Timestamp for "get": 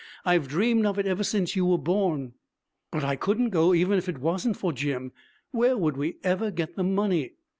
6.49-6.75